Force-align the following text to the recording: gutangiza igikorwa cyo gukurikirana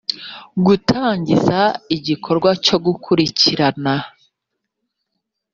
gutangiza 0.65 1.59
igikorwa 1.95 2.49
cyo 2.65 2.77
gukurikirana 2.85 3.95